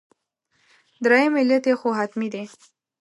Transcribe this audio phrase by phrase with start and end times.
[1.03, 2.43] درېیم علت یې خو حتمي دی.